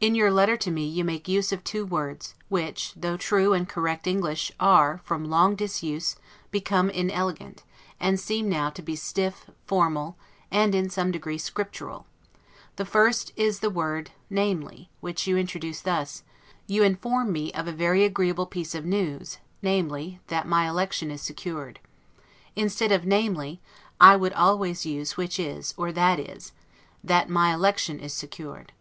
In 0.00 0.14
your 0.14 0.30
letter 0.30 0.56
to 0.56 0.70
me 0.70 0.86
you 0.86 1.04
make 1.04 1.28
use 1.28 1.52
of 1.52 1.62
two 1.62 1.84
words, 1.84 2.34
which 2.48 2.94
though 2.96 3.18
true 3.18 3.52
and 3.52 3.68
correct 3.68 4.06
English, 4.06 4.50
are, 4.58 4.86
however, 4.92 5.02
from 5.04 5.24
long 5.28 5.56
disuse, 5.56 6.16
become 6.50 6.88
inelegant, 6.88 7.64
and 8.00 8.18
seem 8.18 8.48
now 8.48 8.70
to 8.70 8.80
be 8.80 8.96
stiff, 8.96 9.50
formal, 9.66 10.16
and 10.50 10.74
in 10.74 10.88
some 10.88 11.10
degree 11.10 11.36
scriptural; 11.36 12.06
the 12.76 12.86
first 12.86 13.30
is 13.36 13.60
the 13.60 13.68
word 13.68 14.10
NAMELY, 14.30 14.88
which 15.02 15.26
you 15.26 15.36
introduce 15.36 15.82
thus, 15.82 16.22
YOU 16.66 16.82
INFORM 16.82 17.30
ME 17.30 17.52
OF 17.52 17.68
A 17.68 17.72
VERY 17.72 18.04
AGREEABLE 18.04 18.46
PIECE 18.46 18.74
OF 18.74 18.86
NEWS, 18.86 19.36
namely, 19.60 20.18
THAT 20.28 20.48
MY 20.48 20.66
ELECTION 20.66 21.10
IS 21.10 21.20
SECURED. 21.20 21.78
Instead 22.56 22.90
of 22.90 23.04
NAMELY, 23.04 23.60
I 24.00 24.16
would 24.16 24.32
always 24.32 24.86
use 24.86 25.18
WHICH 25.18 25.38
IS, 25.38 25.74
or 25.76 25.92
THAT 25.92 26.20
IS, 26.20 26.52
that 27.04 27.28
my 27.28 27.52
election 27.52 28.00
is 28.00 28.14
secured. 28.14 28.72